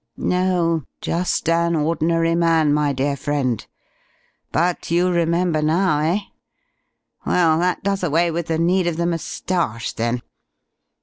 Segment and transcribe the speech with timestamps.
[0.17, 3.63] "No, just an ordinary man, my dear friend.
[4.51, 6.19] But you remember now, eh?
[7.23, 10.23] Well, that does away with the need of the moustache, then."